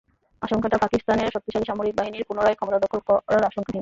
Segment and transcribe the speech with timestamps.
[0.41, 3.69] আশঙ্কাটা পাকিস্তানের শক্তিশালী সামরিক বাহিনীর পুনরায় ক্ষমতা দখল করার আশঙ্কা নিয়ে।